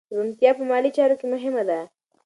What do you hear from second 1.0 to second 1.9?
کې مهمه ده.